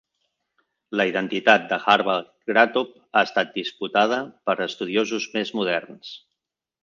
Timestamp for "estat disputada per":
3.29-4.57